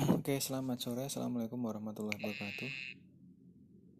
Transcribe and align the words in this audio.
Oke, 0.00 0.40
selamat 0.40 0.80
sore. 0.80 1.04
Assalamualaikum 1.04 1.60
warahmatullahi 1.60 2.16
wabarakatuh. 2.16 2.72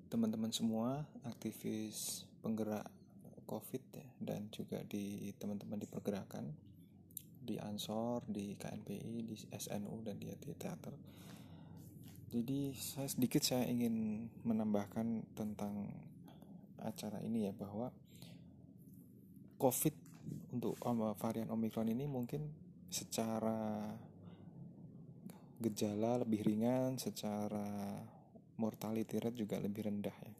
Teman-teman 0.09 0.49
semua, 0.49 1.05
aktivis 1.29 2.25
penggerak 2.41 2.89
COVID 3.45 3.85
ya, 3.93 4.09
dan 4.17 4.49
juga 4.49 4.81
di 4.89 5.29
teman-teman 5.37 5.77
di 5.77 5.85
pergerakan 5.85 6.57
di 7.45 7.61
Ansor, 7.61 8.25
di 8.25 8.57
KNPI, 8.57 9.29
di 9.29 9.37
SNU 9.53 10.01
dan 10.01 10.17
di, 10.17 10.33
teater. 10.57 10.97
Jadi 12.33 12.73
saya 12.73 13.05
sedikit 13.05 13.45
saya 13.45 13.69
ingin 13.69 14.25
menambahkan 14.49 15.37
tentang 15.37 15.85
acara 16.81 17.21
ini 17.21 17.45
ya 17.45 17.53
bahwa 17.53 17.93
COVID 19.61 19.95
untuk 20.57 20.81
varian 21.21 21.53
Omicron 21.53 21.93
ini 21.93 22.09
mungkin 22.09 22.49
secara 22.89 23.85
gejala 25.61 26.25
lebih 26.25 26.41
ringan, 26.41 26.97
secara 26.97 28.01
mortality 28.57 29.21
rate 29.21 29.37
juga 29.37 29.61
lebih 29.61 29.93
rendah 29.93 30.17
ya. 30.17 30.33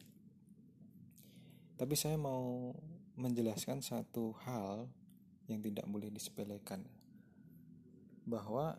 Tapi 1.77 1.93
saya 1.93 2.17
mau 2.17 2.73
menjelaskan 3.17 3.85
satu 3.85 4.33
hal 4.45 4.89
yang 5.45 5.61
tidak 5.61 5.85
boleh 5.85 6.09
disepelekan. 6.09 6.81
Bahwa 8.25 8.77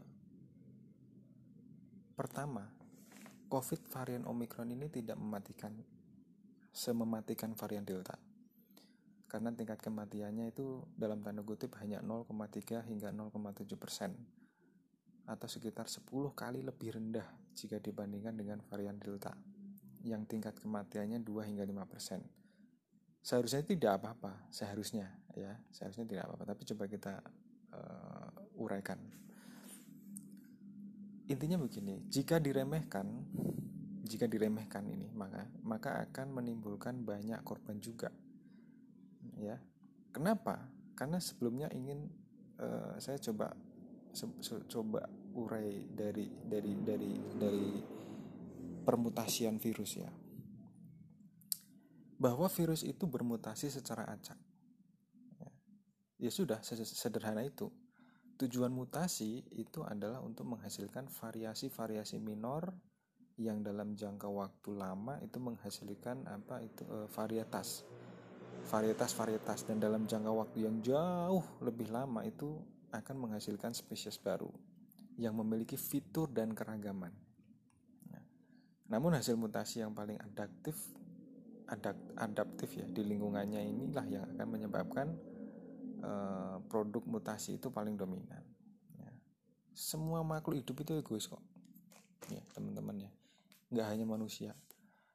pertama, 2.15 2.71
COVID 3.51 3.91
varian 3.91 4.27
Omicron 4.27 4.71
ini 4.74 4.87
tidak 4.91 5.19
mematikan 5.19 5.74
semematikan 6.71 7.55
varian 7.55 7.87
Delta. 7.87 8.19
Karena 9.30 9.51
tingkat 9.55 9.79
kematiannya 9.83 10.51
itu 10.51 10.87
dalam 10.95 11.23
tanda 11.23 11.43
kutip 11.43 11.74
hanya 11.79 12.02
0,3 12.02 12.87
hingga 12.87 13.11
0,7 13.15 13.79
persen 13.79 14.41
atau 15.27 15.47
sekitar 15.47 15.87
10 15.87 16.09
kali 16.35 16.67
lebih 16.67 16.99
rendah 16.99 17.27
jika 17.55 17.79
dibandingkan 17.79 18.35
dengan 18.35 18.59
varian 18.67 18.99
Delta 18.99 19.33
yang 20.02 20.27
tingkat 20.27 20.59
kematiannya 20.59 21.23
2 21.23 21.49
hingga 21.49 21.63
5 21.63 21.87
persen. 21.87 22.21
Seharusnya 23.23 23.63
tidak 23.63 24.02
apa-apa, 24.02 24.51
seharusnya 24.51 25.07
ya, 25.38 25.55
seharusnya 25.71 26.02
tidak 26.11 26.27
apa-apa. 26.27 26.45
Tapi 26.55 26.63
coba 26.74 26.85
kita 26.91 27.15
uh, 27.71 28.59
uraikan. 28.59 28.99
Intinya 31.30 31.55
begini, 31.55 32.02
jika 32.11 32.43
diremehkan, 32.43 33.07
jika 34.02 34.27
diremehkan 34.27 34.91
ini 34.91 35.07
maka 35.15 35.46
maka 35.63 35.91
akan 36.11 36.35
menimbulkan 36.35 37.07
banyak 37.07 37.39
korban 37.46 37.79
juga. 37.79 38.11
Ya, 39.39 39.63
kenapa? 40.11 40.66
Karena 40.99 41.23
sebelumnya 41.23 41.71
ingin 41.71 42.11
uh, 42.59 42.99
saya 42.99 43.23
coba 43.23 43.55
coba 44.66 45.09
urai 45.37 45.88
dari 45.88 46.29
dari 46.45 46.73
dari 46.85 47.13
dari 47.38 47.66
permutasian 48.83 49.57
virus 49.57 49.93
ya. 49.97 50.11
Bahwa 52.19 52.47
virus 52.47 52.87
itu 52.87 53.07
bermutasi 53.09 53.71
secara 53.73 54.07
acak. 54.07 54.39
Ya, 56.23 56.30
sudah 56.30 56.63
sederhana 56.63 57.43
itu. 57.43 57.66
Tujuan 58.39 58.71
mutasi 58.71 59.43
itu 59.59 59.83
adalah 59.83 60.23
untuk 60.23 60.47
menghasilkan 60.47 61.11
variasi-variasi 61.11 62.23
minor 62.23 62.71
yang 63.39 63.63
dalam 63.67 63.99
jangka 63.99 64.31
waktu 64.31 64.71
lama 64.71 65.19
itu 65.19 65.43
menghasilkan 65.43 66.31
apa 66.31 66.62
itu 66.62 66.87
e, 66.87 67.11
varietas. 67.11 67.83
Varietas-varietas 68.71 69.67
dan 69.67 69.83
dalam 69.83 70.06
jangka 70.06 70.31
waktu 70.31 70.62
yang 70.62 70.78
jauh 70.78 71.43
lebih 71.59 71.91
lama 71.91 72.22
itu 72.22 72.55
akan 72.94 73.17
menghasilkan 73.19 73.75
spesies 73.75 74.15
baru 74.22 74.50
yang 75.22 75.38
memiliki 75.38 75.78
fitur 75.78 76.26
dan 76.28 76.50
keragaman. 76.50 77.15
Nah, 78.10 78.25
namun 78.91 79.15
hasil 79.15 79.38
mutasi 79.38 79.81
yang 79.81 79.94
paling 79.94 80.19
adaptif 80.19 80.75
adaptif 82.20 82.69
ya 82.76 82.84
di 82.84 83.00
lingkungannya 83.00 83.65
inilah 83.65 84.05
yang 84.05 84.25
akan 84.34 84.47
menyebabkan 84.50 85.09
uh, 86.05 86.61
produk 86.69 87.00
mutasi 87.06 87.56
itu 87.56 87.72
paling 87.72 87.97
dominan. 87.97 88.44
Ya. 89.00 89.11
Semua 89.72 90.21
makhluk 90.21 90.61
hidup 90.61 90.84
itu 90.84 90.93
egois 91.00 91.25
kok, 91.25 91.41
ya 92.28 92.43
teman-teman 92.53 93.09
ya. 93.09 93.11
Nggak 93.72 93.87
hanya 93.88 94.05
manusia, 94.05 94.53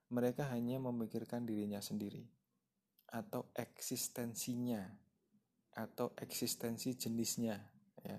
mereka 0.10 0.50
hanya 0.50 0.82
memikirkan 0.82 1.46
dirinya 1.46 1.78
sendiri 1.78 2.26
atau 3.08 3.48
eksistensinya 3.54 4.84
atau 5.78 6.12
eksistensi 6.18 6.98
jenisnya 6.98 7.62
ya. 8.02 8.18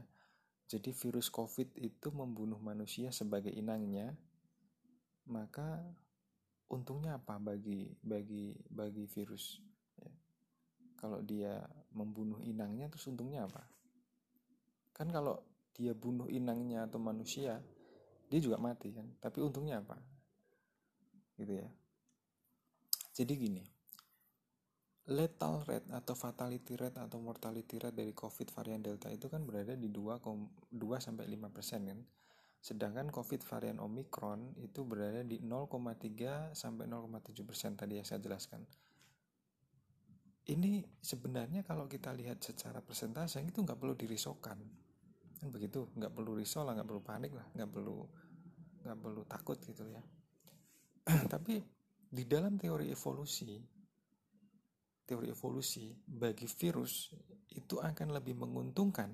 Jadi 0.68 0.92
virus 0.92 1.32
Covid 1.32 1.72
itu 1.80 2.12
membunuh 2.12 2.60
manusia 2.60 3.08
sebagai 3.08 3.48
inangnya, 3.48 4.12
maka 5.24 5.80
untungnya 6.68 7.16
apa 7.16 7.40
bagi 7.40 7.96
bagi 8.04 8.52
bagi 8.68 9.08
virus? 9.08 9.64
Ya. 9.96 10.12
Kalau 11.00 11.24
dia 11.24 11.64
membunuh 11.96 12.44
inangnya, 12.44 12.92
terus 12.92 13.08
untungnya 13.08 13.48
apa? 13.48 13.64
Kan 14.92 15.08
kalau 15.08 15.40
dia 15.72 15.96
bunuh 15.96 16.28
inangnya 16.28 16.84
atau 16.84 17.00
manusia, 17.00 17.64
dia 18.28 18.40
juga 18.44 18.60
mati 18.60 18.92
kan. 18.92 19.08
Tapi 19.24 19.40
untungnya 19.40 19.80
apa? 19.80 19.96
Gitu 21.40 21.64
ya. 21.64 21.68
Jadi 23.16 23.32
gini, 23.34 23.64
lethal 25.08 25.64
rate 25.64 25.88
atau 25.88 26.12
fatality 26.12 26.76
rate 26.76 27.00
atau 27.00 27.16
mortality 27.16 27.80
rate 27.80 27.96
dari 27.96 28.12
COVID 28.12 28.52
varian 28.52 28.84
Delta 28.84 29.08
itu 29.08 29.32
kan 29.32 29.40
berada 29.48 29.72
di 29.72 29.88
2, 29.88 30.20
2 30.20 30.76
sampai 31.00 31.24
5 31.24 31.48
persen 31.48 31.80
kan. 31.88 32.00
Sedangkan 32.60 33.08
COVID 33.08 33.40
varian 33.48 33.80
Omicron 33.80 34.52
itu 34.60 34.84
berada 34.84 35.24
di 35.24 35.40
0,3 35.40 36.52
sampai 36.52 36.84
0,7 36.84 37.40
persen 37.48 37.72
tadi 37.72 37.96
yang 37.96 38.04
saya 38.04 38.20
jelaskan. 38.20 38.60
Ini 40.48 40.84
sebenarnya 41.00 41.64
kalau 41.64 41.88
kita 41.88 42.12
lihat 42.12 42.44
secara 42.44 42.84
persentase 42.84 43.40
itu 43.40 43.64
nggak 43.64 43.80
perlu 43.80 43.96
dirisaukan, 43.96 44.58
kan 45.40 45.48
begitu, 45.48 45.88
nggak 45.92 46.12
perlu 46.12 46.36
risau 46.36 46.64
lah, 46.64 46.76
nggak 46.76 46.88
perlu 46.88 47.02
panik 47.04 47.32
lah, 47.36 47.46
nggak 47.52 47.68
perlu 47.68 47.96
nggak 48.84 48.98
perlu 49.00 49.22
takut 49.28 49.56
gitu 49.60 49.84
ya. 49.88 50.02
Tapi 51.32 51.60
di 52.08 52.24
dalam 52.24 52.56
teori 52.56 52.88
evolusi 52.88 53.77
teori 55.08 55.32
evolusi 55.32 55.96
bagi 56.04 56.44
virus 56.44 57.16
itu 57.56 57.80
akan 57.80 58.12
lebih 58.12 58.36
menguntungkan 58.36 59.08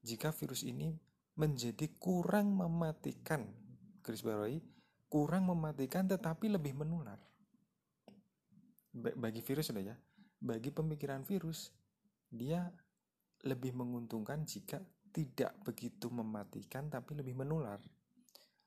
jika 0.00 0.32
virus 0.32 0.64
ini 0.64 0.96
menjadi 1.36 1.92
kurang 2.00 2.56
mematikan 2.56 3.44
garis 4.00 4.24
bawahi 4.24 4.64
kurang 5.12 5.52
mematikan 5.52 6.08
tetapi 6.08 6.48
lebih 6.48 6.72
menular. 6.72 7.20
Bagi 8.96 9.44
virus 9.44 9.68
sudah 9.68 9.84
ya 9.84 9.96
bagi 10.40 10.68
pemikiran 10.72 11.24
virus 11.24 11.72
dia 12.28 12.68
lebih 13.44 13.72
menguntungkan 13.76 14.44
jika 14.44 14.80
tidak 15.12 15.56
begitu 15.64 16.12
mematikan 16.12 16.92
tapi 16.92 17.16
lebih 17.16 17.36
menular. 17.36 17.80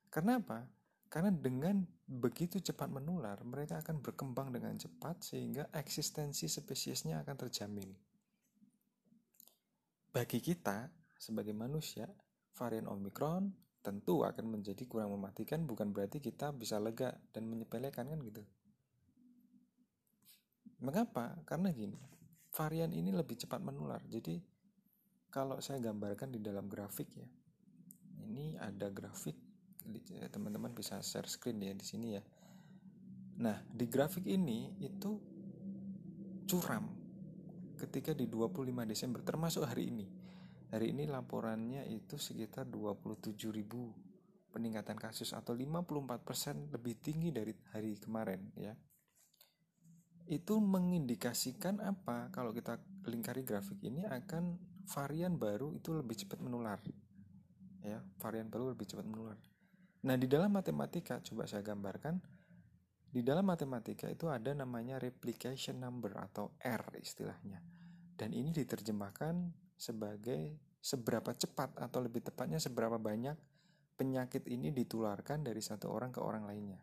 Karena 0.09 0.41
apa? 0.41 0.65
Karena 1.09 1.29
dengan 1.29 1.85
begitu 2.09 2.57
cepat 2.57 2.89
menular, 2.89 3.37
mereka 3.45 3.77
akan 3.85 4.01
berkembang 4.01 4.49
dengan 4.49 4.73
cepat 4.73 5.21
sehingga 5.21 5.69
eksistensi 5.69 6.49
spesiesnya 6.49 7.21
akan 7.21 7.35
terjamin. 7.37 7.89
Bagi 10.09 10.41
kita 10.41 10.89
sebagai 11.21 11.53
manusia, 11.53 12.09
varian 12.57 12.89
Omicron 12.89 13.53
tentu 13.85 14.25
akan 14.25 14.57
menjadi 14.57 14.89
kurang 14.89 15.13
mematikan 15.13 15.69
bukan 15.69 15.93
berarti 15.93 16.17
kita 16.17 16.49
bisa 16.49 16.81
lega 16.81 17.13
dan 17.29 17.45
menyepelekan 17.45 18.09
kan 18.09 18.19
gitu. 18.25 18.41
Mengapa? 20.81 21.37
Karena 21.45 21.69
gini, 21.69 22.01
varian 22.49 22.89
ini 22.89 23.13
lebih 23.13 23.37
cepat 23.37 23.61
menular. 23.61 24.01
Jadi 24.09 24.41
kalau 25.29 25.61
saya 25.61 25.77
gambarkan 25.77 26.33
di 26.33 26.41
dalam 26.41 26.65
grafik 26.65 27.13
ya. 27.13 27.29
Ini 28.19 28.57
ada 28.57 28.89
grafik 28.89 29.48
teman-teman 30.29 30.71
bisa 30.75 31.01
share 31.01 31.27
screen 31.27 31.63
ya 31.63 31.73
di 31.73 31.85
sini 31.85 32.07
ya. 32.15 32.23
Nah, 33.39 33.63
di 33.71 33.87
grafik 33.87 34.27
ini 34.27 34.75
itu 34.83 35.15
curam 36.49 36.91
ketika 37.79 38.11
di 38.11 38.27
25 38.27 38.67
Desember 38.83 39.23
termasuk 39.23 39.63
hari 39.63 39.87
ini. 39.87 40.07
Hari 40.69 40.93
ini 40.93 41.09
laporannya 41.09 41.87
itu 41.89 42.19
sekitar 42.19 42.69
27.000 42.69 44.53
peningkatan 44.53 44.97
kasus 44.97 45.33
atau 45.33 45.55
54% 45.55 46.73
lebih 46.73 46.99
tinggi 47.01 47.29
dari 47.33 47.55
hari 47.73 47.97
kemarin 47.97 48.53
ya. 48.53 48.73
Itu 50.29 50.61
mengindikasikan 50.61 51.81
apa? 51.81 52.29
Kalau 52.29 52.53
kita 52.53 52.77
lingkari 53.09 53.41
grafik 53.41 53.81
ini 53.81 54.05
akan 54.05 54.61
varian 54.85 55.37
baru 55.41 55.73
itu 55.73 55.89
lebih 55.95 56.21
cepat 56.21 56.37
menular. 56.37 56.77
Ya, 57.81 58.03
varian 58.21 58.45
baru 58.51 58.75
lebih 58.75 58.85
cepat 58.85 59.09
menular. 59.09 59.39
Nah, 59.99 60.15
di 60.15 60.31
dalam 60.31 60.55
matematika, 60.55 61.19
coba 61.19 61.43
saya 61.43 61.59
gambarkan. 61.59 62.15
Di 63.09 63.25
dalam 63.25 63.43
matematika 63.43 64.05
itu 64.05 64.29
ada 64.29 64.53
namanya 64.53 65.01
replication 65.01 65.81
number 65.81 66.15
atau 66.15 66.55
R 66.61 66.83
istilahnya. 67.01 67.59
Dan 68.15 68.31
ini 68.31 68.53
diterjemahkan 68.53 69.49
sebagai 69.75 70.55
seberapa 70.79 71.35
cepat 71.35 71.75
atau 71.75 71.99
lebih 71.99 72.23
tepatnya 72.23 72.61
seberapa 72.61 72.95
banyak 72.95 73.35
penyakit 73.99 74.47
ini 74.47 74.71
ditularkan 74.71 75.43
dari 75.43 75.59
satu 75.59 75.91
orang 75.91 76.15
ke 76.15 76.23
orang 76.23 76.47
lainnya. 76.47 76.79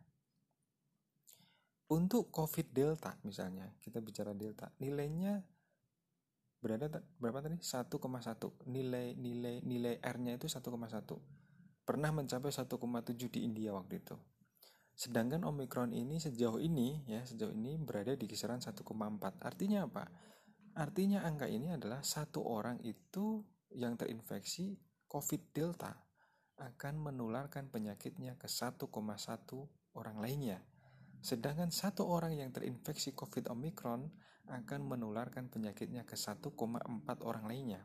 Untuk 1.87 2.29
COVID 2.29 2.75
Delta 2.75 3.15
misalnya, 3.23 3.71
kita 3.79 4.03
bicara 4.03 4.35
Delta, 4.35 4.69
nilainya 4.83 5.39
berada 6.59 7.01
berapa 7.17 7.39
tadi? 7.39 7.57
1,1. 7.63 8.67
Nilai 8.67 9.15
nilai 9.15 9.63
nilai 9.63 9.95
R-nya 10.03 10.35
itu 10.35 10.51
1,1. 10.51 11.46
Pernah 11.87 12.11
mencapai 12.11 12.51
1,7 12.51 13.31
di 13.31 13.47
India 13.47 13.71
waktu 13.71 14.03
itu. 14.03 14.19
Sedangkan 14.91 15.47
Omicron 15.47 15.95
ini 15.95 16.19
sejauh 16.19 16.59
ini 16.59 17.07
ya, 17.07 17.23
sejauh 17.23 17.55
ini 17.55 17.79
berada 17.79 18.11
di 18.11 18.27
kisaran 18.27 18.59
1,4. 18.59 18.83
Artinya 19.39 19.87
apa? 19.87 20.11
Artinya 20.75 21.23
angka 21.23 21.47
ini 21.47 21.71
adalah 21.71 22.03
satu 22.03 22.43
orang 22.43 22.83
itu 22.83 23.39
yang 23.71 23.95
terinfeksi 23.95 24.75
COVID 25.07 25.55
Delta 25.55 25.95
akan 26.59 26.99
menularkan 26.99 27.71
penyakitnya 27.71 28.35
ke 28.35 28.51
1,1 28.51 28.91
orang 29.95 30.17
lainnya. 30.19 30.59
Sedangkan 31.23 31.71
satu 31.71 32.03
orang 32.03 32.35
yang 32.35 32.51
terinfeksi 32.51 33.15
COVID 33.15 33.47
Omicron 33.47 34.11
akan 34.51 34.81
menularkan 34.83 35.47
penyakitnya 35.47 36.03
ke 36.03 36.19
1,4 36.19 36.51
orang 37.23 37.45
lainnya. 37.47 37.81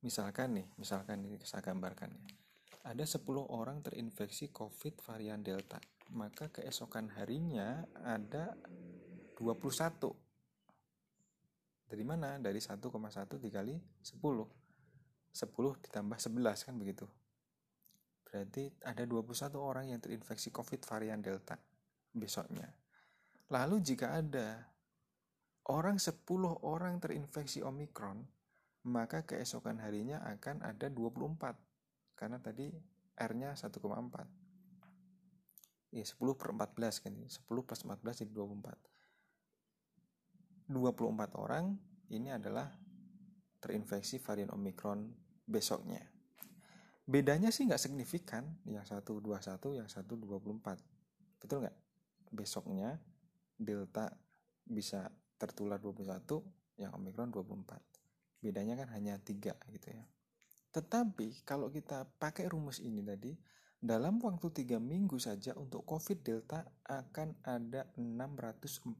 Misalkan 0.00 0.54
nih, 0.56 0.68
misalkan 0.80 1.26
ini 1.26 1.36
saya 1.44 1.60
gambarkan 1.60 2.14
ya. 2.14 2.39
Ada 2.80 3.04
10 3.04 3.28
orang 3.52 3.84
terinfeksi 3.84 4.48
COVID 4.48 5.04
varian 5.04 5.44
Delta, 5.44 5.76
maka 6.16 6.48
keesokan 6.48 7.12
harinya 7.12 7.84
ada 8.00 8.56
21. 9.36 10.16
Dari 11.84 12.04
mana? 12.08 12.40
Dari 12.40 12.56
1,1 12.56 13.36
dikali 13.36 13.76
10. 13.76 14.16
10 14.16 15.84
ditambah 15.84 16.18
11 16.18 16.66
kan 16.66 16.74
begitu. 16.80 17.04
Berarti 18.24 18.72
ada 18.80 19.04
21 19.04 19.60
orang 19.60 19.92
yang 19.92 20.00
terinfeksi 20.00 20.48
COVID 20.48 20.80
varian 20.88 21.20
Delta 21.20 21.60
besoknya. 22.16 22.72
Lalu 23.50 23.82
jika 23.82 24.16
ada 24.16 24.70
orang 25.68 26.00
10 26.00 26.16
orang 26.64 26.96
terinfeksi 27.02 27.60
Omikron, 27.60 28.24
maka 28.88 29.28
keesokan 29.28 29.82
harinya 29.84 30.22
akan 30.24 30.64
ada 30.64 30.88
24. 30.88 31.69
Karena 32.20 32.36
tadi 32.36 32.68
R-nya 33.16 33.56
1,4. 33.56 33.80
Ya, 35.96 36.04
10 36.04 36.36
per 36.36 36.52
14 36.52 37.00
kan. 37.00 37.16
10 37.16 37.48
plus 37.48 37.80
14 37.88 38.20
jadi 38.20 38.32
24. 38.36 38.76
24 40.68 41.40
orang 41.40 41.80
ini 42.12 42.28
adalah 42.28 42.68
terinfeksi 43.64 44.20
varian 44.20 44.52
Omikron 44.52 45.08
besoknya. 45.48 46.04
Bedanya 47.08 47.48
sih 47.50 47.64
nggak 47.66 47.80
signifikan, 47.80 48.60
yang 48.68 48.84
satu 48.86 49.18
21, 49.18 49.82
yang 49.82 49.88
satu 49.88 50.14
24. 50.14 50.78
Betul 51.42 51.66
nggak? 51.66 51.90
besoknya 52.30 53.02
delta 53.58 54.14
bisa 54.62 55.10
tertular 55.36 55.82
21 55.82 56.22
yang 56.78 56.94
omikron 56.94 57.34
24 57.34 57.82
bedanya 58.40 58.78
kan 58.78 58.88
hanya 58.96 59.18
tiga 59.20 59.58
gitu 59.68 59.90
ya 59.90 60.06
tetapi 60.70 61.42
kalau 61.42 61.66
kita 61.66 62.06
pakai 62.18 62.46
rumus 62.46 62.78
ini 62.78 63.02
tadi 63.02 63.34
dalam 63.80 64.20
waktu 64.20 64.52
tiga 64.52 64.76
minggu 64.76 65.16
saja 65.16 65.56
untuk 65.56 65.88
COVID 65.88 66.20
Delta 66.20 66.60
akan 66.84 67.40
ada 67.42 67.88
640 67.96 68.92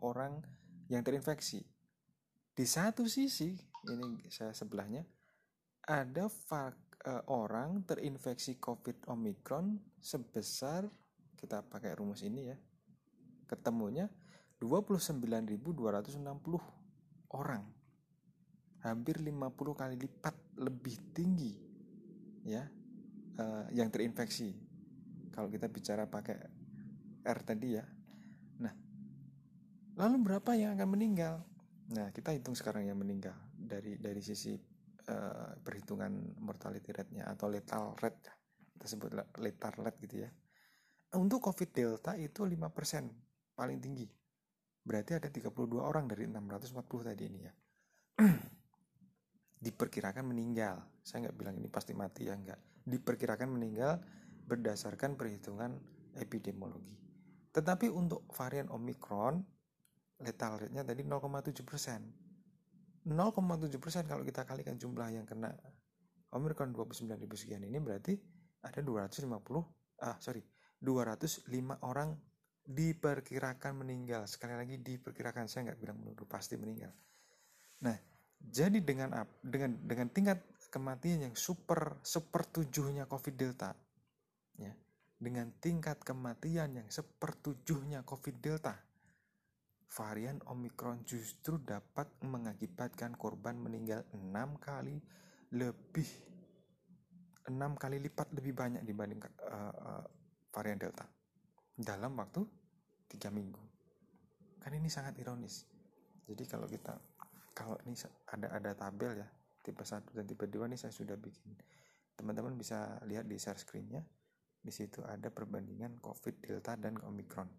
orang 0.00 0.40
yang 0.88 1.04
terinfeksi. 1.04 1.60
Di 2.52 2.64
satu 2.64 3.04
sisi, 3.04 3.52
ini 3.92 4.24
saya 4.32 4.56
sebelahnya, 4.56 5.04
ada 5.84 6.28
uh, 6.28 6.72
orang 7.28 7.84
terinfeksi 7.84 8.56
COVID 8.56 9.04
Omicron 9.12 9.76
sebesar, 10.00 10.88
kita 11.36 11.60
pakai 11.68 11.92
rumus 11.92 12.24
ini 12.24 12.48
ya, 12.48 12.56
ketemunya 13.44 14.08
29.260 14.64 15.60
orang 17.36 17.81
hampir 18.82 19.22
50 19.22 19.52
kali 19.54 19.94
lipat 19.98 20.36
lebih 20.58 20.96
tinggi 21.14 21.54
ya 22.42 22.66
uh, 23.38 23.66
yang 23.70 23.88
terinfeksi 23.88 24.54
kalau 25.30 25.48
kita 25.48 25.70
bicara 25.70 26.10
pakai 26.10 26.36
R 27.22 27.38
tadi 27.46 27.68
ya 27.78 27.84
nah 28.58 28.74
lalu 29.98 30.16
berapa 30.26 30.58
yang 30.58 30.74
akan 30.74 30.88
meninggal 30.98 31.46
nah 31.94 32.10
kita 32.10 32.34
hitung 32.34 32.58
sekarang 32.58 32.90
yang 32.90 32.98
meninggal 32.98 33.36
dari 33.54 33.98
dari 33.98 34.18
sisi 34.18 34.58
uh, 35.06 35.54
perhitungan 35.62 36.38
mortality 36.42 36.90
rate-nya 36.90 37.30
atau 37.30 37.46
lethal 37.46 37.94
rate 38.02 38.26
kita 38.74 38.86
sebut 38.90 39.14
lethal 39.38 39.74
rate 39.78 39.98
gitu 40.02 40.26
ya 40.26 40.30
untuk 41.12 41.44
COVID 41.44 41.70
Delta 41.76 42.16
itu 42.16 42.40
5% 42.48 42.56
paling 43.52 43.78
tinggi. 43.84 44.08
Berarti 44.80 45.20
ada 45.20 45.28
32 45.28 45.52
orang 45.76 46.08
dari 46.08 46.24
640 46.24 46.72
tadi 47.04 47.24
ini 47.28 47.40
ya. 47.44 47.52
Diperkirakan 49.62 50.26
meninggal. 50.26 50.82
Saya 51.06 51.30
nggak 51.30 51.36
bilang 51.38 51.54
ini 51.54 51.70
pasti 51.70 51.94
mati 51.94 52.26
ya 52.26 52.34
nggak. 52.34 52.82
Diperkirakan 52.82 53.48
meninggal 53.48 54.02
berdasarkan 54.42 55.14
perhitungan 55.14 55.78
epidemiologi. 56.18 56.98
Tetapi 57.54 57.86
untuk 57.86 58.26
varian 58.34 58.66
Omicron 58.74 59.38
lethal 60.22 60.58
rate-nya 60.58 60.82
tadi 60.82 61.06
0,7 61.06 61.62
persen. 61.62 62.00
0,7 63.06 63.82
persen 63.82 64.06
kalau 64.06 64.22
kita 64.22 64.46
kalikan 64.46 64.78
jumlah 64.78 65.10
yang 65.10 65.26
kena 65.26 65.50
Omicron 66.32 66.70
29 66.72 67.18
ribu 67.18 67.34
sekian 67.34 67.66
ini 67.66 67.76
berarti 67.82 68.14
ada 68.62 68.78
250 68.78 69.26
ah 70.06 70.16
sorry 70.22 70.40
205 70.78 71.50
orang 71.82 72.14
diperkirakan 72.62 73.82
meninggal 73.82 74.30
sekali 74.30 74.54
lagi 74.54 74.78
diperkirakan 74.78 75.50
saya 75.50 75.70
nggak 75.70 75.80
bilang 75.82 75.98
menurut 75.98 76.24
pasti 76.30 76.54
meninggal 76.54 76.94
nah 77.82 77.98
jadi 78.50 78.78
dengan 78.82 79.26
dengan 79.44 79.76
dengan 79.84 80.08
tingkat 80.10 80.42
kematian 80.72 81.30
yang 81.30 81.34
super 81.36 82.00
super 82.02 82.48
tujuhnya 82.48 83.06
covid 83.06 83.34
delta 83.36 83.76
ya 84.58 84.72
dengan 85.20 85.52
tingkat 85.60 86.00
kematian 86.02 86.82
yang 86.82 86.88
sepertujuhnya 86.88 88.02
covid 88.02 88.36
delta 88.40 88.74
varian 89.92 90.40
omikron 90.48 91.04
justru 91.04 91.60
dapat 91.60 92.08
mengakibatkan 92.24 93.12
korban 93.20 93.60
meninggal 93.60 94.02
enam 94.16 94.56
kali 94.56 94.96
lebih 95.52 96.08
enam 97.52 97.76
kali 97.76 98.00
lipat 98.00 98.32
lebih 98.32 98.56
banyak 98.56 98.82
dibanding 98.88 99.20
uh, 99.44 99.74
uh, 99.74 100.04
varian 100.48 100.80
delta 100.80 101.04
dalam 101.76 102.16
waktu 102.16 102.44
tiga 103.12 103.28
minggu. 103.28 103.60
Kan 104.62 104.72
ini 104.72 104.88
sangat 104.88 105.18
ironis. 105.18 105.68
Jadi 106.24 106.44
kalau 106.46 106.70
kita 106.70 106.96
kalau 107.52 107.76
ini 107.84 107.96
ada 108.28 108.48
ada 108.52 108.70
tabel 108.76 109.22
ya 109.22 109.28
tipe 109.62 109.84
1 109.84 110.10
dan 110.12 110.24
tipe 110.26 110.44
2 110.48 110.68
ini 110.68 110.76
saya 110.76 110.90
sudah 110.92 111.14
bikin. 111.16 111.54
Teman-teman 112.18 112.58
bisa 112.58 113.00
lihat 113.08 113.24
di 113.28 113.38
share 113.38 113.60
screennya. 113.60 114.02
Di 114.62 114.70
situ 114.70 115.02
ada 115.02 115.26
perbandingan 115.26 115.98
covid 115.98 116.38
delta 116.38 116.78
dan 116.78 116.94
omikron 117.02 117.50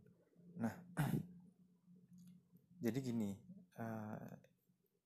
nah 0.54 0.70
jadi 2.86 3.00
gini 3.02 3.34
uh, 3.82 4.22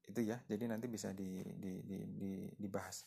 itu 0.07 0.23
ya. 0.23 0.39
Jadi 0.47 0.63
nanti 0.71 0.87
bisa 0.87 1.11
di, 1.11 1.43
di, 1.43 1.83
di, 1.83 1.97
di, 2.15 2.31
dibahas. 2.55 3.03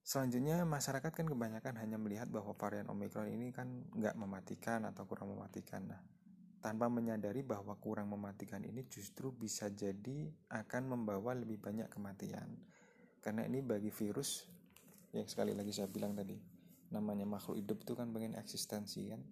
Selanjutnya 0.00 0.64
masyarakat 0.64 1.12
kan 1.12 1.26
kebanyakan 1.28 1.76
hanya 1.82 1.98
melihat 2.00 2.30
bahwa 2.30 2.56
varian 2.56 2.88
Omicron 2.88 3.28
ini 3.28 3.52
kan 3.52 3.68
nggak 3.92 4.16
mematikan 4.16 4.86
atau 4.88 5.04
kurang 5.04 5.34
mematikan. 5.34 5.84
Nah, 5.84 6.00
tanpa 6.66 6.90
menyadari 6.90 7.46
bahwa 7.46 7.78
kurang 7.78 8.10
mematikan 8.10 8.58
ini 8.66 8.90
justru 8.90 9.30
bisa 9.30 9.70
jadi 9.70 10.34
akan 10.50 10.98
membawa 10.98 11.30
lebih 11.38 11.62
banyak 11.62 11.86
kematian. 11.86 12.58
Karena 13.22 13.46
ini 13.46 13.62
bagi 13.62 13.94
virus 13.94 14.50
yang 15.14 15.30
sekali 15.30 15.54
lagi 15.54 15.70
saya 15.70 15.86
bilang 15.86 16.18
tadi, 16.18 16.34
namanya 16.90 17.22
makhluk 17.22 17.62
hidup 17.62 17.86
itu 17.86 17.94
kan 17.94 18.10
pengen 18.10 18.34
eksistensi 18.34 19.06
kan. 19.06 19.22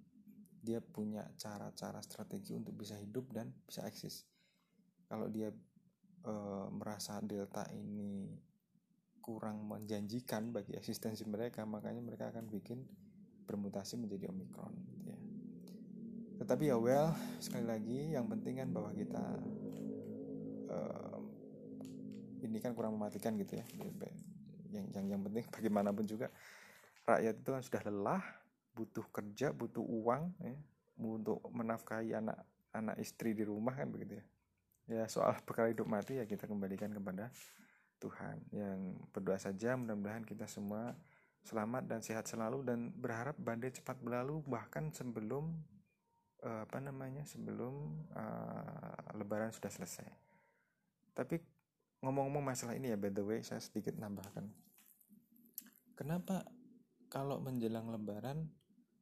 Dia 0.62 0.78
punya 0.78 1.26
cara-cara 1.34 1.98
strategi 2.06 2.54
untuk 2.54 2.78
bisa 2.78 2.94
hidup 3.02 3.26
dan 3.34 3.50
bisa 3.66 3.82
eksis. 3.82 4.22
Kalau 5.10 5.26
dia 5.26 5.50
e, 6.22 6.34
merasa 6.70 7.18
delta 7.18 7.66
ini 7.74 8.30
kurang 9.18 9.66
menjanjikan 9.66 10.54
bagi 10.54 10.78
eksistensi 10.78 11.26
mereka 11.26 11.66
makanya 11.66 11.98
mereka 11.98 12.30
akan 12.30 12.46
bikin 12.46 12.86
bermutasi 13.42 13.98
menjadi 13.98 14.30
omikron 14.30 14.78
gitu 14.86 15.10
ya 15.10 15.33
tetapi 16.38 16.70
ya 16.70 16.76
well 16.76 17.14
sekali 17.38 17.66
lagi 17.66 17.98
yang 18.14 18.26
penting 18.26 18.58
kan 18.58 18.68
bahwa 18.74 18.90
kita 18.90 19.24
uh, 20.70 21.18
ini 22.44 22.58
kan 22.60 22.76
kurang 22.76 22.98
mematikan 22.98 23.34
gitu 23.40 23.56
ya. 23.56 23.64
Yang 24.74 24.86
yang 24.94 25.06
yang 25.16 25.22
penting 25.22 25.44
bagaimanapun 25.48 26.04
juga 26.04 26.28
rakyat 27.06 27.34
itu 27.40 27.50
kan 27.50 27.62
sudah 27.62 27.82
lelah 27.88 28.24
butuh 28.74 29.06
kerja 29.14 29.54
butuh 29.54 29.82
uang 29.82 30.22
ya. 30.42 30.54
Untuk 30.94 31.42
menafkahi 31.50 32.14
anak 32.14 32.38
anak 32.70 32.96
istri 33.02 33.34
di 33.34 33.42
rumah 33.42 33.74
kan 33.74 33.90
begitu 33.90 34.18
ya. 34.18 34.24
Ya 34.84 35.04
soal 35.08 35.40
perkara 35.42 35.72
hidup 35.72 35.88
mati 35.88 36.20
ya 36.20 36.28
kita 36.28 36.44
kembalikan 36.44 36.92
kepada 36.92 37.32
Tuhan. 38.02 38.36
Yang 38.52 38.78
berdoa 39.14 39.38
saja 39.40 39.78
mudah-mudahan 39.78 40.26
kita 40.28 40.44
semua 40.44 40.92
selamat 41.44 41.84
dan 41.88 42.00
sehat 42.00 42.24
selalu 42.24 42.64
dan 42.64 42.88
berharap 42.92 43.36
badai 43.36 43.72
cepat 43.72 44.00
berlalu 44.00 44.40
bahkan 44.48 44.88
sebelum 44.92 45.52
uh, 46.44 46.68
apa 46.68 46.78
namanya 46.78 47.24
sebelum 47.24 48.04
uh, 48.12 49.16
lebaran 49.16 49.50
sudah 49.50 49.72
selesai. 49.72 50.08
Tapi 51.16 51.40
ngomong-ngomong 52.04 52.44
masalah 52.44 52.76
ini 52.76 52.92
ya 52.92 53.00
by 53.00 53.10
the 53.10 53.24
way 53.24 53.40
saya 53.40 53.58
sedikit 53.64 53.96
nambahkan. 53.96 54.44
Kenapa 55.96 56.44
kalau 57.08 57.40
menjelang 57.40 57.88
lebaran 57.88 58.50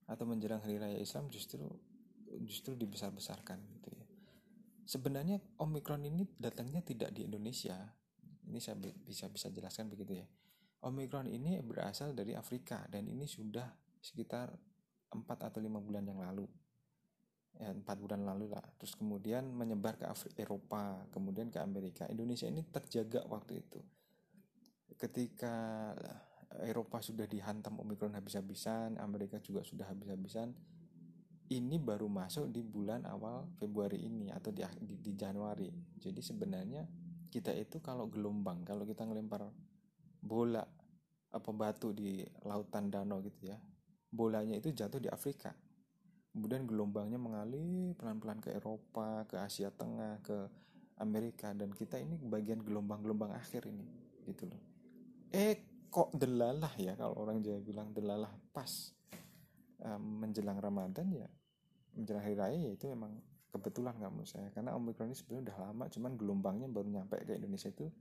atau 0.06 0.24
menjelang 0.28 0.62
hari 0.62 0.78
raya 0.78 0.98
Islam 1.00 1.32
justru 1.32 1.66
justru 2.46 2.78
dibesar-besarkan 2.78 3.58
gitu 3.80 3.90
ya? 3.90 4.06
Sebenarnya 4.86 5.40
omikron 5.58 6.04
ini 6.06 6.28
datangnya 6.36 6.84
tidak 6.84 7.10
di 7.16 7.26
Indonesia. 7.26 7.76
Ini 8.42 8.58
saya 8.58 8.76
bisa 8.78 9.30
bisa 9.32 9.48
jelaskan 9.48 9.88
begitu 9.88 10.20
ya. 10.20 10.26
Omikron 10.82 11.30
ini 11.30 11.62
berasal 11.62 12.12
dari 12.12 12.34
Afrika 12.34 12.84
dan 12.90 13.06
ini 13.06 13.24
sudah 13.24 13.70
sekitar 14.02 14.50
4 15.14 15.22
atau 15.48 15.62
lima 15.62 15.78
bulan 15.78 16.02
yang 16.02 16.18
lalu 16.18 16.42
ya 17.58 17.70
empat 17.72 17.96
bulan 18.00 18.24
lalu 18.24 18.52
lah. 18.52 18.64
Terus 18.80 18.96
kemudian 18.96 19.48
menyebar 19.52 20.00
ke 20.00 20.06
Afrika, 20.08 20.44
Eropa 20.44 21.04
kemudian 21.12 21.48
ke 21.52 21.58
Amerika. 21.60 22.08
Indonesia 22.08 22.48
ini 22.48 22.64
terjaga 22.64 23.24
waktu 23.28 23.60
itu. 23.60 23.80
Ketika 24.96 25.54
Eropa 26.62 27.00
sudah 27.00 27.24
dihantam 27.24 27.80
Omikron 27.80 28.12
habis-habisan 28.12 29.00
Amerika 29.00 29.40
juga 29.40 29.64
sudah 29.64 29.88
habis-habisan 29.88 30.52
ini 31.52 31.76
baru 31.76 32.08
masuk 32.08 32.48
di 32.48 32.64
bulan 32.64 33.04
awal 33.04 33.48
Februari 33.60 34.00
ini 34.04 34.32
atau 34.32 34.52
di, 34.52 34.64
di, 34.80 34.96
di 35.00 35.12
Januari. 35.16 35.68
Jadi 36.00 36.20
sebenarnya 36.20 36.84
kita 37.32 37.56
itu 37.56 37.80
kalau 37.80 38.12
gelombang 38.12 38.60
kalau 38.68 38.84
kita 38.84 39.08
ngelempar 39.08 39.48
bola 40.20 40.60
apa 41.32 41.50
batu 41.56 41.96
di 41.96 42.20
lautan 42.44 42.92
danau 42.92 43.24
gitu 43.24 43.48
ya 43.48 43.56
bolanya 44.12 44.60
itu 44.60 44.68
jatuh 44.68 45.00
di 45.00 45.08
Afrika 45.08 45.56
kemudian 46.32 46.64
gelombangnya 46.64 47.20
mengalir 47.20 47.92
pelan-pelan 48.00 48.40
ke 48.40 48.56
Eropa 48.56 49.28
ke 49.28 49.36
Asia 49.36 49.68
Tengah 49.68 50.24
ke 50.24 50.48
Amerika. 50.98 51.52
Dan 51.52 51.70
kita 51.76 52.00
ini 52.00 52.16
bagian 52.16 52.64
gelombang-gelombang 52.64 53.36
akhir 53.36 53.68
ini 53.68 53.84
gitu 54.24 54.48
loh. 54.48 54.60
Eh 55.32 55.86
kok 55.92 56.16
delalah 56.16 56.72
ya 56.80 56.96
kalau 56.96 57.20
orang 57.20 57.44
Jawa 57.44 57.60
bilang 57.60 57.92
delalah 57.92 58.32
pas 58.56 58.96
um, 59.84 60.24
menjelang 60.24 60.56
Ramadan 60.56 61.04
ya 61.12 61.28
menjelang 61.92 62.24
hari 62.24 62.36
raya 62.40 62.56
ya 62.56 62.72
itu 62.72 62.88
memang 62.88 63.20
kebetulan 63.52 64.00
nggak 64.00 64.12
menurut 64.12 64.30
saya. 64.32 64.48
Karena 64.56 64.72
Omikron 64.72 65.12
ini 65.12 65.16
sebenarnya 65.16 65.52
udah 65.52 65.56
lama 65.68 65.84
cuman 65.92 66.12
gelombangnya 66.16 66.68
baru 66.72 66.88
nyampe 66.88 67.20
ke 67.28 67.36
Indonesia 67.36 67.68
itu 67.68 67.92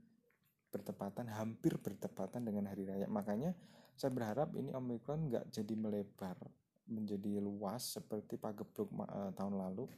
bertepatan 0.72 1.28
hampir 1.28 1.76
bertepatan 1.76 2.48
dengan 2.48 2.72
hari 2.72 2.88
raya. 2.88 3.04
Makanya 3.12 3.52
saya 3.92 4.08
berharap 4.08 4.56
ini 4.56 4.72
Omikron 4.72 5.28
nggak 5.28 5.52
jadi 5.52 5.74
melebar 5.76 6.40
menjadi 6.92 7.40
luas 7.40 7.96
seperti 7.96 8.36
pagebluk 8.36 8.92
uh, 9.08 9.32
tahun 9.32 9.56
lalu 9.56 9.88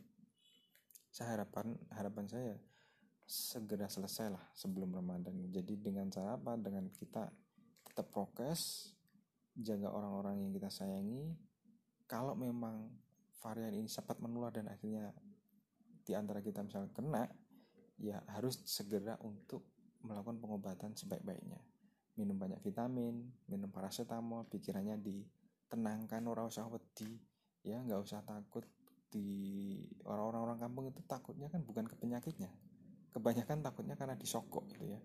saya 1.15 1.39
harapan 1.39 1.79
harapan 1.95 2.27
saya 2.27 2.59
segera 3.25 3.89
selesai 3.89 4.35
lah 4.35 4.45
sebelum 4.53 4.93
Ramadan. 4.93 5.33
Jadi 5.49 5.79
dengan 5.81 6.11
cara 6.11 6.37
apa? 6.37 6.59
Dengan 6.61 6.91
kita 6.93 7.31
tetap 7.87 8.11
prokes 8.11 8.93
jaga 9.55 9.95
orang-orang 9.95 10.43
yang 10.43 10.51
kita 10.53 10.69
sayangi. 10.69 11.33
Kalau 12.11 12.37
memang 12.37 12.91
varian 13.41 13.73
ini 13.73 13.89
cepat 13.89 14.21
menular 14.21 14.53
dan 14.53 14.69
akhirnya 14.69 15.15
di 16.05 16.13
antara 16.13 16.45
kita 16.45 16.61
misalnya 16.61 16.93
kena 16.93 17.25
ya 17.97 18.21
harus 18.35 18.61
segera 18.67 19.17
untuk 19.25 19.65
melakukan 20.05 20.37
pengobatan 20.43 20.93
sebaik-baiknya. 20.93 21.63
Minum 22.19 22.37
banyak 22.37 22.61
vitamin 22.61 23.25
minum 23.49 23.71
paracetamol 23.73 24.51
pikirannya 24.53 25.01
di 25.01 25.23
tenangkan 25.75 26.23
orang 26.31 26.47
usah 26.47 26.71
wedi. 26.71 27.19
Ya 27.67 27.83
nggak 27.83 28.01
usah 28.07 28.23
takut 28.23 28.63
di 29.11 29.27
orang-orang 30.07 30.59
kampung 30.63 30.87
itu 30.87 31.03
takutnya 31.03 31.51
kan 31.51 31.67
bukan 31.67 31.91
ke 31.91 31.99
penyakitnya. 31.99 32.51
Kebanyakan 33.11 33.67
takutnya 33.67 33.99
karena 33.99 34.15
disokok 34.15 34.71
gitu 34.71 34.95
ya. 34.95 35.01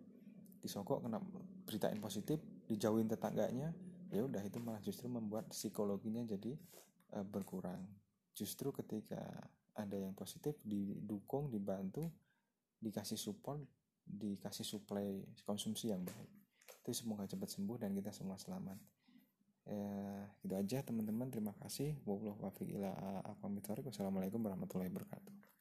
Disokok 0.62 1.10
kena 1.10 1.18
beritain 1.66 1.98
positif 1.98 2.38
dijauhin 2.70 3.10
tetangganya 3.10 3.74
ya 4.10 4.26
udah 4.26 4.42
itu 4.42 4.58
malah 4.58 4.82
justru 4.82 5.06
membuat 5.10 5.50
psikologinya 5.50 6.22
jadi 6.26 6.54
uh, 7.18 7.26
berkurang. 7.26 7.82
Justru 8.38 8.70
ketika 8.70 9.22
ada 9.74 9.98
yang 9.98 10.14
positif 10.14 10.58
didukung 10.62 11.50
dibantu 11.50 12.10
dikasih 12.78 13.18
support 13.18 13.62
dikasih 14.10 14.66
suplai 14.66 15.22
konsumsi 15.46 15.94
yang 15.94 16.02
baik. 16.02 16.30
Itu 16.82 16.92
semoga 16.98 17.30
cepat 17.30 17.50
sembuh 17.54 17.78
dan 17.78 17.94
kita 17.94 18.10
semua 18.10 18.42
selamat 18.42 18.99
ya 19.70 20.26
gitu 20.42 20.54
aja 20.58 20.78
teman-teman. 20.82 21.30
Terima 21.30 21.54
kasih. 21.62 21.94
Wassalamualaikum 23.86 24.42
warahmatullahi 24.42 24.90
wabarakatuh 24.90 25.59